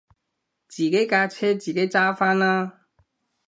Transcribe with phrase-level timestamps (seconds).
[0.03, 0.09] 自己架車
[1.53, 2.85] 自己揸返啦